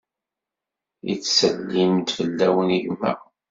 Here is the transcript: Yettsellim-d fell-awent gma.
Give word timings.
Yettsellim-d 1.07 2.07
fell-awent 2.17 2.79
gma. 2.87 3.13